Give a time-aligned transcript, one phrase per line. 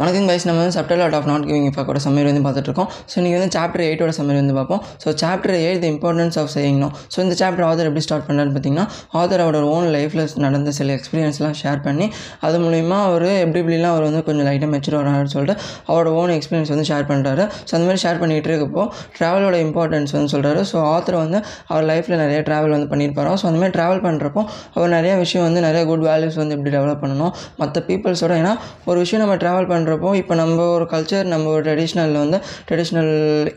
[0.00, 2.88] வணக்கம் கைஸ் நம்ம வந்து chapter lot of not giving இஃபாக்கோட summary வந்து பார்த்துட்ருக்கோம்.
[3.10, 4.80] ஸோ இன்றைக்கி வந்து சாப்டர் எயிட்டோட சம்மரி வந்து பார்ப்போம்.
[5.02, 8.84] So chapter eight the importance of செய்யணும் ஸோ இந்த சாப்டர் ஆதர் எப்படி ஸ்டார்ட் பண்ணான்னு பார்த்தீங்கன்னா
[9.20, 12.08] ஆதர் அவரோட ஓன் லைஃப்பில் நடந்த சில எக்ஸ்பீரியன்ஸ்லாம் ஷேர் பண்ணி
[12.48, 15.56] அது மூலிமா அவர் எப்படி இப்படிலாம் அவர் வந்து கொஞ்சம் லைட்டாக மெச்சூர் வரான்னு சொல்லிட்டு
[15.88, 18.84] அவரோட ஓன் எக்ஸ்பீரியன்ஸ் வந்து ஷேர் பண்ணுறாரு ஸோ அந்த மாதிரி ஷேர் பண்ணிகிட்டு இருக்கப்போ
[19.18, 21.40] ட்ராவலோட இம்பார்ட்டன்ஸ் வந்து சொல்கிறாரு ஸோ ஆத்தர் வந்து
[21.72, 23.32] அவர் லைஃப்பில் நிறைய ட்ராவல் வந்து பண்ணியிருப்பாரோ?
[23.40, 24.44] ஸோ அந்த மாதிரி ட்ராவல் பண்ணுறப்போ
[24.76, 27.34] அவர் நிறைய விஷயம் வந்து நிறைய குட் வேல்யூஸ் வந்து எப்படி டெவலப் பண்ணணும்?
[27.62, 28.54] மற்ற பீப்புள்ஸோட ஏன்னா
[28.90, 33.10] ஒரு விஷயம் நம்ம ட்ராவல் பண்ணுறப்போ இப்போ நம்ம ஒரு கல்ச்சர் நம்ம ஒரு ட்ரெடிஷ்னலில் வந்து ட்ரெடிஷ்னல்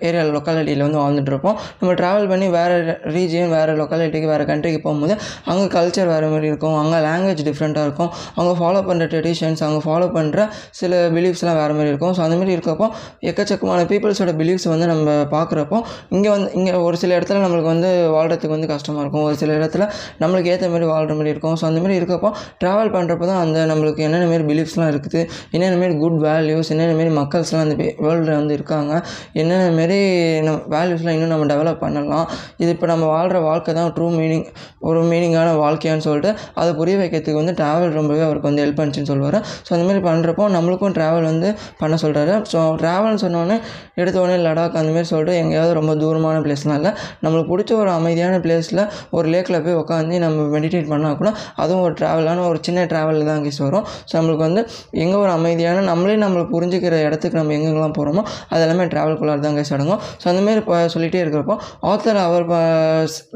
[0.07, 1.55] ஏரியா லொக்காலிட்டியில் வந்து வாழ்ந்துட்டுருப்போம்.
[1.79, 2.75] நம்ம ட்ராவல் பண்ணி வேறு
[3.15, 5.15] ரீஜியன் வேறு லொக்காலிட்டிக்கு வேறு கண்ட்ரிக்கு போகும்போது
[5.51, 6.75] அங்கே கல்ச்சர் வேறு மாதிரி இருக்கும்.
[6.81, 8.11] அங்கே லாங்குவேஜ் டிஃப்ரெண்ட்டாக இருக்கும்.
[8.37, 10.45] அவங்க ஃபாலோ பண்ணுற ட்ரெடிஷன்ஸ் அவங்க ஃபாலோ பண்ணுற
[10.79, 12.13] சில பிலீஃப்ஸ்லாம் வேறு மாதிரி இருக்கும்.
[12.17, 12.87] ஸோ அந்த மாதிரி இருக்கப்போ
[13.31, 15.79] எக்கச்சக்கமான பீப்புள்ஸோட பிலீஃப்ஸ் வந்து நம்ம பார்க்குறப்போ
[16.17, 19.25] இங்கே வந்து இங்கே ஒரு சில இடத்துல நம்மளுக்கு வந்து வாழ்கிறதுக்கு வந்து கஷ்டமாக இருக்கும்.
[19.29, 19.83] ஒரு சில இடத்துல
[20.23, 21.57] நம்மளுக்கு ஏற்ற மாதிரி வாழ்கிற மாதிரி இருக்கும்.
[21.61, 22.31] ஸோ அந்த மாதிரி இருக்கப்போ
[22.63, 25.21] ட்ராவல் பண்ணுறப்போ தான் அந்த நம்மளுக்கு என்னென்ன மாரி பிலீஃப்ஸ்லாம் இருக்குது
[25.55, 28.93] என்னென்ன மாரி குட் வேல்யூஸ் என்னென்ன மாரி மக்கள்ஸ்லாம் அந்த வேர்ல்டில் வந்து இருக்காங்க
[29.41, 29.99] என்னென்ன மாரி
[30.47, 32.27] நம்ம வேல்யூஸ்லாம் இன்னும் நம்ம டெவலப் பண்ணலாம்
[32.63, 34.45] இது இப்போ நம்ம வாழ்கிற வாழ்க்கை தான் ட்ரூ மீனிங்
[34.89, 39.37] ஒரு மீனிங்கான வாழ்க்கையான்னு சொல்லிட்டு அதை புரிய வைக்கிறதுக்கு வந்து ட்ராவல் ரொம்பவே அவருக்கு வந்து ஹெல்ப் பண்ணுச்சுன்னு சொல்லுவார்.
[39.65, 41.49] ஸோ அந்த மாதிரி பண்ணுறப்போ நம்மளுக்கும் ட்ராவல் வந்து
[41.81, 43.57] பண்ண சொல்கிறாரு ஸோ ட்ராவல்னு சொன்னோடனே
[44.01, 46.91] எடுத்தோடனே லடாக் அந்தமாரி சொல்லிட்டு எங்கேயாவது ரொம்ப தூரமான பிளேஸ்லாம் இல்லை.
[47.23, 48.83] நம்மளுக்கு பிடிச்ச ஒரு அமைதியான பிளேஸில்
[49.17, 51.29] ஒரு லேக்கில் போய் உட்காந்து நம்ம மெடிடேட் பண்ணால் கூட
[51.63, 53.85] அதுவும் ஒரு ட்ராவலான ஒரு சின்ன ட்ராவலில் தான் கேஸ் வரும்.
[54.09, 54.61] ஸோ நம்மளுக்கு வந்து
[55.03, 59.71] எங்கே ஒரு அமைதியான நம்மளே நம்மளை புரிஞ்சுக்கிற இடத்துக்கு நம்ம எங்கெங்கெல்லாம் போகிறோமோ அது எல்லாமே ட்ராவல்குள்ளார் தான் கேஸ்
[59.73, 62.45] அடங்கும் ஸோ அந்தமாரி இப்போ சொல்லிகிட்டே இருக்கிறப்போ ஆத்தர் அவர்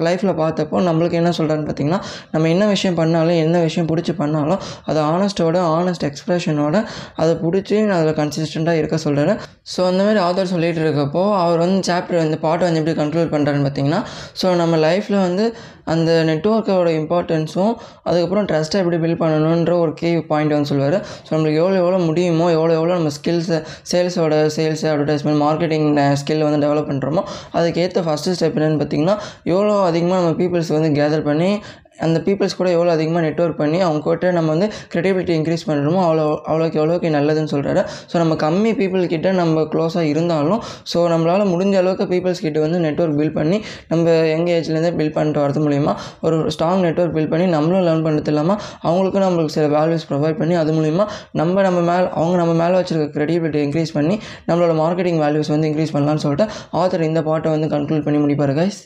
[0.06, 2.00] லைஃப்பில் பார்த்தப்போ நம்மளுக்கு என்ன சொல்கிறாருன்னு பார்த்தீங்கன்னா
[2.32, 6.80] நம்ம என்ன விஷயம் பண்ணாலும் என்ன விஷயம் பிடிச்சி பண்ணாலும் அது ஆனஸ்ட்டோட ஆனஸ்ட் எக்ஸ்ப்ரெஷனோட
[7.16, 9.36] அதை பிடிச்சி அதில் கன்சிஸ்டண்ட்டாக இருக்க சொல்கிறாரு
[9.74, 14.02] ஸோ அந்தமாரி ஆத்தர் சொல்லிகிட்டு இருக்கப்போ அவர் வந்து சாப்டர் வந்து பாட்டை வந்து எப்படி கண்ட்ரோல் பண்ணுறாருன்னு பார்த்தீங்கன்னா
[14.42, 15.46] ஸோ நம்ம லைஃப்பில் வந்து
[15.86, 21.60] அந்த நெட்ஒர்க்கோட இம்பார்ட்டன்ஸும் அதுக்கப்புறம் ட்ரஸ்ட்டை எப்படி பில்ட் பண்ணணுன்ற ஒரு கே பாயிண்ட் வந்து சொல்லுவார் ஸோ நம்மளுக்கு
[21.60, 23.58] எவ்வளோ எவ்வளோ முடியுமோ எவ்வளோ எவ்வளோ எவ்வளோ நம்ம ஸ்கில்ஸை
[23.90, 27.22] சேல்ஸோட சேல்ஸ் அட்வர்டைஸ்மெண்ட் மார்க்கெட்டிங் ஸ்கில் வந்து டெவலப் பண்ணுறோமோ
[27.54, 29.16] அதுக்கேற்ற ஃபஸ்ட்டு ஸ்டெப் என்னென்னு பார்த்தீங்கன்னா
[29.52, 31.50] எவ்வளோ அதிகமாக நம்ம பீப்புள்ஸ் வந்து கேதர் பண்ணி
[31.98, 36.26] அந்த பீப்புள்ஸ் கூட எவ்வளோ அதிகமாக நெட்ஒர்க் பண்ணி அவங்க கிட்ட நம்ம வந்து க்ரெடிபிலிட்டி இன்க்ரீஸ் பண்ணுறோமோ அவ்வளோ
[36.46, 37.82] அவ்வளோக்கு எவ்வளோக்கு நல்லதுன்னு சொல்கிறாரு
[38.12, 40.62] ஸோ நம்ம கம்மி பீப்புள் கிட்ட நம்ம க்ளோஸாக இருந்தாலும்
[40.92, 43.60] ஸோ நம்மளால் முடிஞ்ச அளவுக்கு பீப்புள்ஸ் கிட்ட வந்து நெட்ஒர்க் பில்ட் பண்ணி
[43.90, 48.32] நம்ம யங் ஏஜ்லேருந்தே பில்ட் பண்ணிட்டு வரது மூலிமா ஒரு ஸ்ட்ராங் நெட்ஒர்க் பில்ட் பண்ணி நம்மளும் லேர்ன் பண்ணுறது
[48.34, 52.76] இல்லாமல் அவங்களுக்கும் நம்மளுக்கு சில வேல்யூஸ் ப்ரொவைட் பண்ணி அது மூலிமா நம்ம நம்ம மேலே அவங்க நம்ம மேலே
[52.80, 54.18] வச்சுருக்க க்ரெடிபிலிட்டி இன்க்ரீஸ் பண்ணி
[54.48, 58.82] நம்மளோட மார்க்கெட்டிங் வேல்யூஸ் வந்து இன்க்ரீஸ் பண்ணலாம்னு சொல்லிட்டு ஆத்தர் இந்த பாட்டை வந்து கன்க்ளூட் பண்ணி முடிப்பார் guys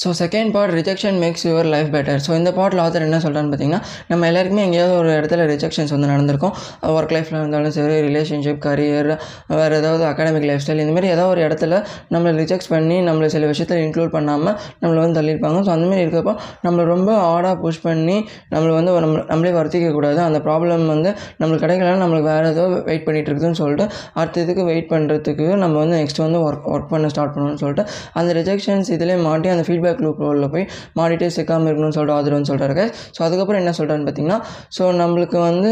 [0.00, 3.80] so second part rejection makes your life better so இந்த பாட்டில் ஆத்தர் என்ன சொல்கிறான்னு பார்த்தீங்கன்னா
[4.10, 6.54] நம்ம எல்லாருக்குமே எங்கேயாவது ஒரு இடத்துல ரிஜெக்ஷன்ஸ் வந்து நடந்திருக்கும்.
[6.96, 9.10] ஒர்க் லைஃப்பில் இருந்தாலும் சரி ரிலேஷன்ஷிப் கரியர்
[9.58, 11.76] வேறு ஏதாவது அகாடமிக் லைஃப் ஸ்டைல் இந்தமாரி ஏதாவது ஒரு இடத்துல
[12.14, 15.60] நம்மளை ரிஜெக்ட் பண்ணி நம்மளை சில விஷயத்தில் இன்க்ளூட் பண்ணாமல் நம்மளை வந்து தள்ளியிருப்பாங்க.
[15.68, 16.34] ஸோ அந்தமாரி இருக்கப்போ
[16.66, 18.16] நம்மளை ரொம்ப ஆடாக புஷ் பண்ணி
[18.54, 20.20] நம்மளை வந்து நம்ம நம்மளே வருத்திக்க கூடாது.
[20.28, 23.86] அந்த ப்ராப்ளம் வந்து நம்மளுக்கு கிடைக்கலன்னா நம்மளுக்கு வேறு ஏதோ வெயிட் பண்ணிகிட்டு இருக்குதுன்னு சொல்லிட்டு
[24.20, 27.86] அடுத்த இதுக்கு வெயிட் பண்ணுறதுக்கு நம்ம வந்து நெக்ஸ்ட் வந்து ஒர்க் ஒர்க் பண்ண ஸ்டார்ட் பண்ணணும்னு சொல்லிட்டு
[28.20, 30.66] அந்த ரிஜெக்ஷன்ஸ் இதிலே மாட்டி அந்த ஃபீட்பேக் லூப் ரோலில் போய்
[30.98, 32.84] மாடிட்டே சிக்காமல் இருக்கணும்னு சொல்லிட்டு ஆதரவு வந்து சொல்கிறாரு
[33.16, 34.38] ஸோ அதுக்கப்புறம் என்ன சொல்கிறான்னு பார்த்தீங்கன்னா
[34.76, 35.70] ஸோ நம்மளுக்கு வந்து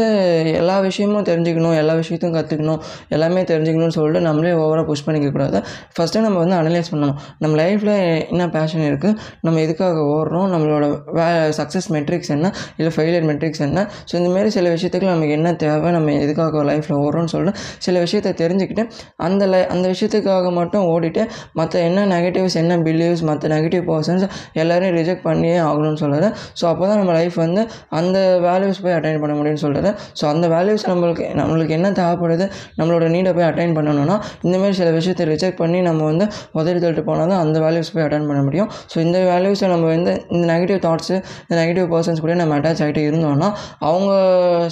[0.61, 2.79] எல்லா விஷயமும் தெரிஞ்சுக்கணும் எல்லா விஷயத்தையும் கற்றுக்கணும்
[3.15, 5.57] எல்லாமே தெரிஞ்சுக்கணும்னு சொல்லிட்டு நம்மளே ஓவராக புஷ் பண்ணிக்க கூடாது
[5.95, 7.17] ஃபஸ்ட்டு நம்ம வந்து அனலைஸ் பண்ணணும்.
[7.43, 7.93] நம்ம லைஃப்பில்
[8.33, 10.85] என்ன பேஷன் இருக்குது நம்ம எதுக்காக ஓடுறோம் நம்மளோட
[11.17, 11.25] வே
[11.59, 13.79] சக்ஸஸ் மெட்ரிக்ஸ் என்ன இல்லை ஃபெயிலியர் மெட்ரிக்ஸ் என்ன?
[14.09, 18.83] ஸோ இந்தமாரி சில விஷயத்துக்கு நமக்கு என்ன தேவை நம்ம எதுக்காக லைஃப்பில் ஓடுறோம்னு சொல்லிட்டு சில விஷயத்தை தெரிஞ்சுக்கிட்டு
[19.27, 21.23] அந்த லை அந்த விஷயத்துக்காக மட்டும் ஓடிட்டு
[21.59, 26.27] மற்ற என்ன நெகட்டிவ்ஸ் என்ன பிலீவ்ஸ் மற்ற நெகட்டிவ் பர்சன்ஸ் எல்லோரையும் ரிஜெக்ட் பண்ணியே ஆகணும்னு சொல்கிறது
[26.61, 27.61] ஸோ அப்போ தான் நம்ம லைஃப் வந்து
[27.99, 28.17] அந்த
[28.47, 29.89] வேல்யூஸ் போய் அட்டைன் பண்ண முடியும்னு சொல்கிறது
[30.21, 32.45] ஸோ அந்த வேல்யூஸ் நம்மளுக்கு நம்மளுக்கு என்ன தேவைப்படுது
[32.79, 36.25] நம்மளோட நீடை போய் அட்டைன் பண்ணணும்னா இந்தமாரி சில விஷயத்தை ரிஜெக்ட் பண்ணி நம்ம வந்து
[36.59, 38.69] உதவி தள்ளிட்டு போனால் தான் அந்த வேல்யூஸ் போய் அட்டன் பண்ண முடியும்.
[38.91, 43.01] ஸோ இந்த வேல்யூஸை நம்ம வந்து இந்த நெகட்டிவ் தாட்ஸு இந்த நெகட்டிவ் பர்சன்ஸ் கூட நம்ம அட்டாச் ஆகிட்டு
[43.07, 43.49] இருந்தோம்னா
[43.87, 44.11] அவங்க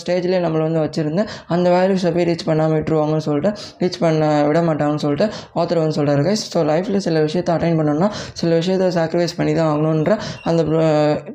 [0.01, 1.23] ஸ்டேஜ்லேயே நம்மளை வந்து வச்சுருந்து
[1.55, 3.51] அந்த வேல்யூஸை போய் ரீச் பண்ணாமல் விட்டுருவாங்கன்னு சொல்லிட்டு
[3.81, 5.28] ரீச் பண்ண விட மாட்டாங்கன்னு சொல்லிட்டு
[5.61, 10.16] ஆத்தர் வந்து சொல்கிறாரு ஸோ லைஃப்பில் சில விஷயத்தை அட்டைன் பண்ணணும்னா சில விஷயத்தை சாக்ரிஃபைஸ் பண்ணி தான் ஆகணுன்ற
[10.44, 10.62] அந்த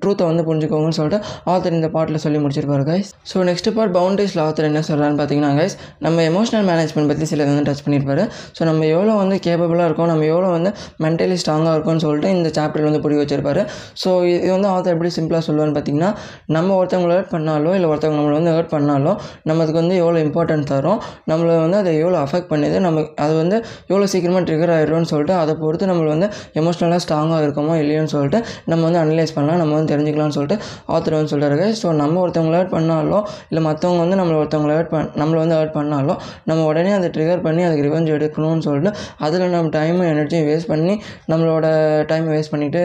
[0.00, 1.20] ட்ரூத்தை வந்து புரிஞ்சுக்கோங்கன்னு சொல்லிட்டு
[1.52, 5.76] ஆத்தர் இந்த பாட்டில் சொல்லி முடிச்சிருப்பாரு கைஸ் ஸோ நெக்ஸ்ட் பார்ட் பவுண்டரிஸில் ஆத்தர் என்ன சொல்கிறான்னு பார்த்தீங்கன்னா கைஸ்
[5.98, 8.22] நம்ம எமோஷனல் மேனேஜ்மெண்ட் பற்றி சில வந்து டச் பண்ணியிருப்பாரு
[8.58, 10.70] ஸோ நம்ம எவ்வளோ வந்து கேப்பபிளாக இருக்கோம் நம்ம எவ்வளோ வந்து
[11.04, 13.62] மென்டலி ஸ்ட்ராங்காக இருக்கோம்னு சொல்லிட்டு இந்த சாப்டர் வந்து புரிய வச்சிருப்பாரு.
[14.02, 16.10] ஸோ இது வந்து ஆத்தர் எப்படி சிம்பிளாக சொல்லுவான்னு பார்த்தீங்கன்னா
[16.56, 19.12] நம்ம ஒருத்தவங்களை ஹர்ட் பண்ணாலோ இல்லை ஒருத்தவங்க நம்மளை வந்து ஹர்ட் பண்ணாலோ
[19.42, 21.00] நம்ம அதுக்கு வந்து எவ்வளோ இம்பார்ட்டன்ட் தரும்
[21.30, 23.56] நம்மளை வந்து அதை எவ்வளோ அஃபெக்ட் பண்ணுது நம்ம அது வந்து
[23.90, 26.28] எவ்வளோ சீக்கிரமாக ட்ரிகர் ஆகிடும்னு சொல்லிட்டு அதை பொறுத்து நம்மளை வந்து
[26.60, 30.56] எமோஷ்னலாக ஸ்ட்ராங்காக இருக்கும் இருக்கோமோ இல்லையோன்னு சொல்லிட்டு நம்ம வந்து அனலைஸ் பண்ணலாம் நம்ம வந்து தெரிஞ்சுக்கலாம்னு சொல்லிட்டு
[30.88, 33.18] ஆத்தர் வந்து சொல்கிறாரு ஸோ நம்ம ஒருத்தவங்களை ஹர்ட் பண்ணாலோ
[33.48, 36.14] இல்லை மற்றவங்க வந்து நம்மளை ஒருத்தவங்களை ஹர்ட் பண்ண நம்மளை வந்து ஹர்ட் பண்ணாலோ
[36.44, 40.94] நம்ம உடனே அதை ட்ரிகர் பண்ணி அதுக்கு ரிவெஞ்ச் எடுக்கணும்னு சொல்லிட்டு அதில் நம்ம டைமும் எனர்ஜியும் வேஸ்ட் பண்ணி
[41.32, 41.66] நம்மளோட
[42.06, 42.82] டைம் வேஸ்ட் பண்ணிவிட்டு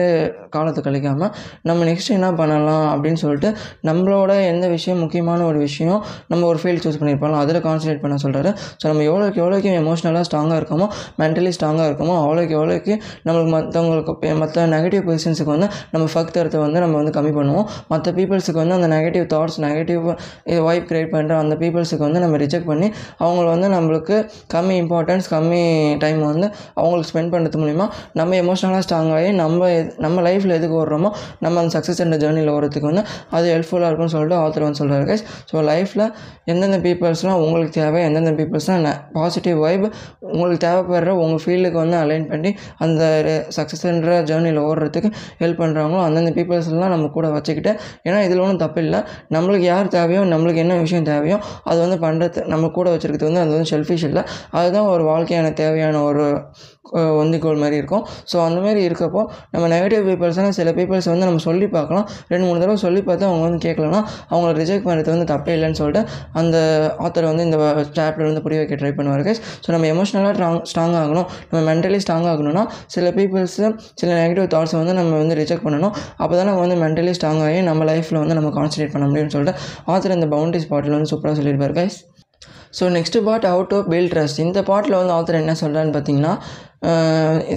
[0.50, 1.32] காலத்தை கழிக்காமல்
[1.62, 3.50] நம்ம நெக்ஸ்ட் என்ன பண்ணலாம் அப்படின்னு சொல்லிட்டு
[3.86, 8.50] நம்மளோட எந்த விஷயம் முக்கியமான ஒரு விஷயம் நம்ம ஒரு ஃபீல்ட் சூஸ் பண்ணியிருப்போம் அதில் கான்சன்ட்ரேட் பண்ண சொல்கிறாரு
[8.80, 12.94] ஸோ நம்ம எவ்வளோக்கு எவ்வளோக்கு எமோஷனலாக ஸ்ட்ராங்காக இருக்கோமோ மென்டலி ஸ்ட்ராங்காக இருக்கோமோ அவ்வளோக்கு எவ்வளோக்கு
[13.26, 17.66] நம்மளுக்கு மற்றவங்களுக்கு மற்ற நெகட்டிவ் பொசிஷன்ஸுக்கு வந்து நம்ம ஃபக் தரத்தை வந்து நம்ம வந்து கம்மி பண்ணுவோம்.
[17.88, 20.04] மற்ற பீப்புள்ஸுக்கு வந்து அந்த நெகட்டிவ் தாட்ஸ் நெகட்டிவ்
[20.46, 22.88] இது வைப் கிரியேட் பண்ணுற அந்த பீப்புள்ஸுக்கு வந்து நம்ம ரிஜெக்ட் பண்ணி
[23.20, 24.16] அவங்கள வந்து நம்மளுக்கு
[24.54, 25.62] கம்மி இம்பார்ட்டன்ஸ் கம்மி
[25.98, 31.10] டைம் வந்து அவங்களுக்கு ஸ்பெண்ட் பண்ணுறது மூலிமா நம்ம எமோஷ்னலாக ஸ்ட்ராங் ஆகி நம்ம நம்ம லைஃப்பில் எதுக்கு ஓடுறோமோ
[31.40, 35.24] நம்ம அந்த சக்ஸஸ் என்ற ஜேர்னியில் ஓடுறதுக்கு வந்து அது ஹெல்ப்ஃபுல்லாக இருக்கும்னு சொல்லிட்டு ஆத்தர் வந்து சொல்கிறாரு கைஸ்
[35.52, 36.06] ஸோ லைஃப்பில்
[36.44, 39.86] எந்தெந்த பீப்புள்ஸ்லாம் உங்களுக்கு தேவை எந்தெந்த பீப்புள்ஸ்லாம் பாசிட்டிவ் வைப்
[40.32, 43.02] உங்களுக்கு தேவைப்படுற உங்கள் ஃபீல்டுக்கு வந்து அலைன் பண்ணி அந்த
[43.56, 45.08] சக்ஸஸ்ன்ற ஜேர்னி ஜேர்னியில் ஓடுறதுக்கு
[45.42, 47.72] ஹெல்ப் பண்ணுறாங்களோ அந்தந்த பீப்புள்ஸ்லாம் நம்ம கூட வச்சுக்கிட்டு
[48.06, 49.00] ஏன்னா இதில் ஒன்றும் தப்பு இல்லை.
[49.36, 51.38] நம்மளுக்கு யார் தேவையோ நம்மளுக்கு என்ன விஷயம் தேவையோ
[51.70, 54.24] அது வந்து பண்ணுறது நம்ம கூட வச்சுருக்கிறது வந்து அது வந்து செல்ஃபிஷ் இல்லை.
[54.58, 56.26] அதுதான் ஒரு வாழ்க்கையான தேவையான ஒரு
[57.22, 58.04] ஒந்திக்கோள் மாதிரி இருக்கும்.
[58.30, 59.20] ஸோ அந்த மாதிரி இருக்கப்போ
[59.52, 62.06] நம்ம நெகட்டிவ் பீப்புள்ஸ்னால் சில பீப்புள்ஸ் வந்து நம்ம சொல்லி பார்க்கலாம்.
[62.32, 64.00] ரெண்டு மூணு தடவை சொல்லி பார்த்து அவங்க வந்து கேட்கலன்னா
[64.32, 66.02] அவங்கள ரிஜெக்ட் பண்ணுறது வந்து தப்பே இல்லைன்னு சொல்லிட்டு
[66.40, 66.56] அந்த
[67.04, 67.58] ஆத்தர் வந்து இந்த
[67.98, 69.40] சாப்டர் வந்து புரிய வைக்க ட்ரை பண்ணுவார் guys.
[69.64, 71.28] ஸோ நம்ம எமோஷனலாக ஸ்ட்ராங் ஸ்ட்ராங் ஆகணும்.
[71.50, 72.64] நம்ம மென்டலி ஸ்ட்ராங் ஆகணும்னா
[72.96, 73.64] சில பீப்புள்ஸு
[74.00, 75.94] சில நெகட்டிவ் தாட்ஸை வந்து நம்ம வந்து ரிஜெக்ட் பண்ணணும்.
[76.22, 79.60] அப்போ தான் நம்ம வந்து மென்டலி ஸ்ட்ராங் ஆகி நம்ம லைஃப்பில் வந்து நம்ம கான்சன்ட்ரேட் பண்ண முடியும்னு சொல்லிட்டு
[79.94, 81.98] ஆத்தர் இந்த பவுண்டரிஸ் பாட்டில் வந்து சூப்பராக சொல்லியிருப்பார் guys
[82.76, 86.34] so next part out to build trust இந்த பாட்டில் வந்து ஆத்தர் என்ன சொல்கிறான்னு பார்த்தீங்கன்னா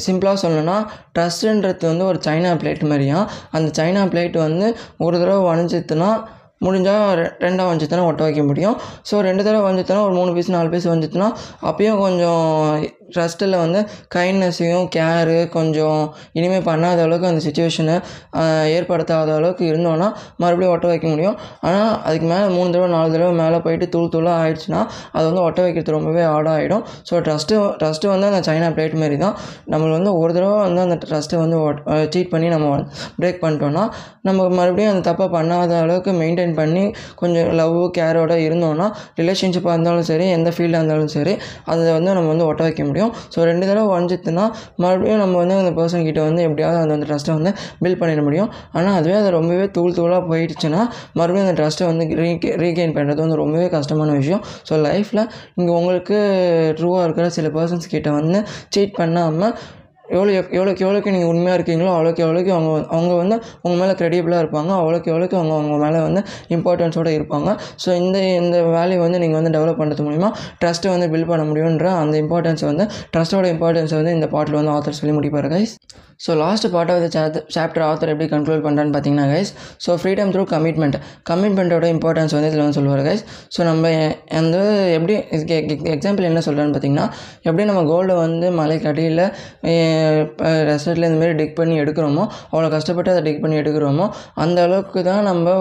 [0.06, 0.78] சிம்பிளாக சொல்லணும்னா
[1.16, 3.20] ட்ரஸ்ட்டுன்றது வந்து ஒரு சைனா பிளேட் மாதிரியா?
[3.58, 4.68] அந்த சைனா பிளேட் வந்து
[5.06, 6.10] ஒரு தடவை வணிஞ்சித்துனா
[6.66, 8.76] முடிஞ்சால் ரெ ரெண்டாக வஞ்சித்தனா ஒட்ட வைக்க முடியும்.
[9.10, 11.28] ஸோ ரெண்டு தடவை வஞ்சித்தனா ஒரு மூணு பீஸ் நாலு பீஸ் வஞ்சித்துனா
[11.70, 12.46] அப்பயும் கொஞ்சம்
[13.14, 13.80] ட்ரஸ்ட்டில் வந்து
[14.16, 16.02] கைண்ட்னஸையும் கேரு கொஞ்சம்
[16.38, 17.96] இனிமேல் பண்ணாத அளவுக்கு அந்த சுச்சுவேஷனை
[18.78, 20.08] ஏற்படுத்தாத அளவுக்கு இருந்தோன்னா
[20.44, 21.38] மறுபடியும் ஒட்ட வைக்க முடியும்.
[21.68, 24.82] ஆனால் அதுக்கு மேலே மூணு தடவை நாலு தடவை மேலே போயிட்டு தூள் தூளாக ஆயிடுச்சுன்னா
[25.16, 29.18] அது வந்து ஒட்ட வைக்கிறது ரொம்பவே ஹார்டாக ஆகிடும் ஸோ ட்ரஸ்ட்டு ட்ரஸ்ட்டு வந்து அந்த சைனா பிளேட் மாரி
[29.26, 29.36] தான்.
[29.74, 31.60] நம்ம வந்து ஒரு தடவை வந்து அந்த ட்ரஸ்ட்டை வந்து
[32.16, 32.72] சீட் பண்ணி நம்ம
[33.20, 33.86] பிரேக் பண்ணிட்டோம்னா
[34.30, 36.84] நம்ம மறுபடியும் அந்த தப்பை பண்ணாத அளவுக்கு மெயின்டைன் பண்ணி
[37.22, 38.88] கொஞ்சம் லவ் கேரோட இருந்தோம்னா
[39.22, 41.34] ரிலேஷன்ஷிப்பாக இருந்தாலும் சரி எந்த ஃபீல்டாக இருந்தாலும் சரி
[41.72, 42.94] அதை வந்து நம்ம வந்து ஒட்ட வைக்க முடியும்.
[43.36, 44.46] ஸோ ரெண்டு தடவை உடஞ்சிதுன்னா
[44.84, 47.52] மறுபடியும் நம்ம வந்து அந்த பர்சன் கிட்ட வந்து எப்படியாவது அந்த அந்த ட்ரஸ்ட்டை வந்து
[47.84, 48.50] பில்ட் பண்ணிட முடியும்.
[48.78, 50.82] ஆனால் அதுவே அது ரொம்பவே தூள் தூளாக போயிடுச்சுன்னா
[51.20, 52.30] மறுபடியும் அந்த ட்ரஸ்ட்டை வந்து ரீ
[52.64, 54.44] ரீகெயின் பண்ணுறது வந்து ரொம்பவே கஷ்டமான விஷயம்.
[54.70, 55.24] ஸோ லைஃப்பில்
[55.56, 56.18] இங்கே உங்களுக்கு
[56.80, 58.42] ட்ரூவாக இருக்கிற சில பர்சன்ஸ் கிட்ட வந்து
[58.76, 59.56] சீட் பண்ணாமல்
[60.14, 64.72] எவ்வளோ எவ்வளோக்கு எவ்வளோக்கு நீங்கள் உண்மையாக இருக்கீங்களோ அவ்வளோக்கு எவ்வளோக்கு அவங்க அவங்க வந்து உங்கள் மேலே க்ரெடிபிளாக இருப்பாங்க.
[64.82, 66.22] அவ்வளோக்கு எவ்வளோக்கு அவங்க அவங்க மேலே வந்து
[66.56, 67.50] இம்பார்ட்டன்ஸோடு இருப்பாங்க.
[67.84, 70.32] ஸோ இந்த இந்த வேல்யூ வந்து நீங்கள் வந்து டெவலப் பண்ணுறது மூலிமா
[70.62, 75.00] ட்ரஸ்ட்டை வந்து பில்ட் பண்ண முடியுன்ற அந்த இம்பார்ட்டன்ஸ் வந்து ட்ரஸ்ட்டோட இம்பார்ட்டன்ஸ் வந்து இந்த பாட்டில் வந்து ஆத்தர்
[75.02, 75.74] சொல்லி முடிப்பார் guys
[76.26, 79.50] so last part of the chapter author எப்படி கண்ட்ரோல் பண்ணுறான்னு பார்த்தீங்கன்னா guys
[79.86, 80.98] so freedom through commitment
[81.30, 83.24] கமிட்மெண்ட்டோட importance வந்து இதில் வந்து சொல்லுவார் கைஸ்
[83.56, 83.92] ஸோ நம்ம
[84.40, 84.58] அந்த
[84.98, 85.16] எப்படி
[85.96, 87.08] எக்ஸாம்பிள் என்ன சொல்கிறேன்னு பார்த்தீங்கன்னா
[87.44, 89.24] எப்படி நம்ம கோல்டை வந்து மலைக்கு அடியில்
[90.22, 90.50] இப்போ
[90.94, 94.06] இந்த இந்தமாரி டிக் பண்ணி எடுக்கிறோமோ அவ்வளோ கஷ்டப்பட்டு அதை டிக் பண்ணி எடுக்கிறோமோ
[94.36, 95.56] அந்த அளவுக்கு தான் நம்ம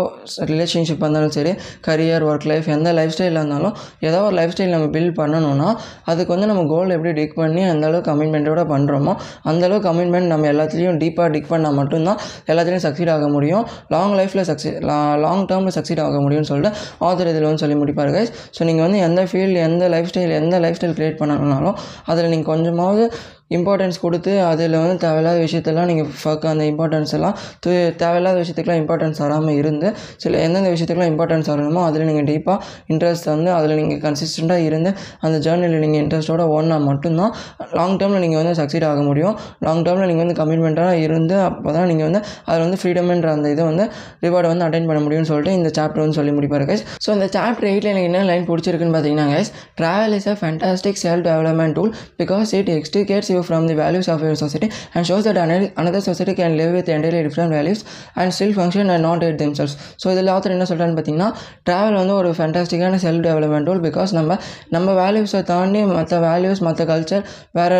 [0.44, 1.52] ரிலேஷன்ஷிப் இருந்தாலும் சரி
[1.86, 5.68] கரியர் ஒர்க் லைஃப் எந்த லைஃப் ஸ்டைலில் இருந்தாலும் ஏதோ ஒரு லைஃப் ஸ்டைல் நம்ம பில்ட் பண்ணணும்னா
[6.04, 9.14] அதுக்கு வந்து நம்ம கோல் எப்படி டிக் பண்ணி அந்த அளவுக்கு கமிட்மெண்ட்டோட பண்ணுறோமோ
[9.44, 13.64] அந்தளவுக்கு கமிட்மெண்ட் நம்ம எல்லாத்துலேயும் டீப்பாக டிக் பண்ணால் மட்டும்தான் எல்லாத்துலேயும் சக்ஸீட் ஆக முடியும்.
[13.88, 14.78] லாங் லைஃப்பில் சக்சீட்
[15.24, 18.98] லாங் டேர்மில் சக்ஸீட் ஆக முடியும்னு சொல்லிட்டு ஆத்தர் இதில் வந்து சொல்லி முடிப்பார் கைஸ் ஸோ நீங்கள் வந்து
[18.98, 23.04] எந்த ஃபீல்டு எந்த லைஃப் ஸ்டைல் எந்த லைஃப் ஸ்டைல் க்ரியேட் பண்ணணும்னாலும் அதில் நீங்கள் கொஞ்சமாவது
[23.50, 29.18] இம்பார்ட்டன்ஸ் கொடுத்து அதில் வந்து தேவையில்லாத விஷயத்தெல்லாம் நீங்கள் ஃபக் அந்த இம்பார்ட்டன்ஸ் எல்லாம் து தேவையில்லாத விஷயத்துக்குலாம் இம்பார்ட்டன்ஸ்
[29.18, 32.58] தராமல் இருந்து சில எந்தெந்த விஷயத்துக்குலாம் இம்பார்ட்டன்ஸ் தரணுமோ அதில் நீங்கள் டீப்பாக
[32.88, 37.32] இன்ட்ரெஸ்ட் வந்து அதில் நீங்கள் கன்சிஸ்டண்ட்டாக இருந்து அந்த ஜேர்னியில் நீங்கள் இன்ட்ரெஸ்ட்டோட ஓடினா மட்டும்தான்
[37.74, 39.34] லாங் டேர்மில் நீங்கள் வந்து சக்சீட் ஆக முடியும்.
[39.66, 43.64] லாங் டேர்மில் நீங்கள் வந்து கமிட்மெண்ட்டாக இருந்து அப்போ தான் நீங்கள் வந்து அதில் வந்து ஃப்ரீடம்ன்ற அந்த இதை
[43.64, 43.84] வந்து
[44.24, 47.68] ரிவார்டை வந்து அட்டைன் பண்ண முடியும்னு சொல்லிட்டு இந்த சாப்டர் வந்து சொல்லி முடிப்பார் கைஸ் ஸோ இந்த சாப்டர்
[47.70, 52.52] எயிட்டில் எனக்கு என்ன லைன் பிடிச்சிருக்குன்னு பார்த்தீங்கன்னா guys travel is a fantastic self development tool because
[52.58, 56.34] it extricates you from the values of your society and shows that another another society
[56.40, 57.80] can live with entirely different values
[58.20, 59.74] and still function and not hate themselves.
[60.02, 61.28] So இதில் author என்ன சொல்கிறான்னு பார்த்தீங்கன்னா
[61.68, 64.36] travel வந்து ஒரு ஃபேண்டாஸ்டிக்கான self development tool because நம்ம
[64.76, 67.22] நம்ம வேல்யூஸை தாண்டி மற்ற வேல்யூஸ் மற்ற கல்ச்சர்
[67.58, 67.78] வேறு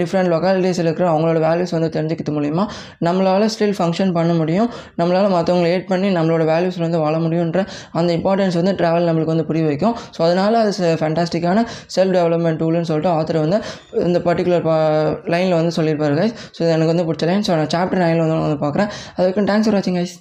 [0.00, 2.64] டிஃப்ரெண்ட் லொக்காலிட்டிஸில் இருக்கிற அவங்களோட வேல்யூஸ் வந்து தெரிஞ்சுக்கிறது மூலிமா
[3.08, 4.68] நம்மளால் ஸ்டில் ஃபங்க்ஷன் பண்ண முடியும்.
[5.00, 7.60] நம்மளால் மற்றவங்களை ஏட் பண்ணி நம்மளோட வேல்யூஸில் வந்து வாழ முடியுன்ற
[8.00, 9.94] அந்த இம்பார்ட்டன்ஸ் வந்து ட்ராவல் நம்மளுக்கு வந்து புரிய வைக்கும்.
[10.16, 11.64] ஸோ அதனால் அது ஃபேண்டாஸ்டிக்கான
[11.96, 13.60] செல்ஃப் டெவலப்மெண்ட் டூல்னு சொல்லிட்டு ஆத்தர் வந்து
[14.08, 14.64] இந்த பர்டிகுலர்
[15.34, 18.38] லைனில் வந்து சொல்லியிருப்பாரு கைஸ் ஸோ இது எனக்கு வந்து பிடிச்ச லைன் ஸோ நான் சாப்டர் நைனில் வந்து
[18.48, 18.90] வந்து பார்க்குறேன்.
[19.16, 20.14] அதுக்கு தேங்க்ஸ் ஃபார் வாட்சிங் கைஸ்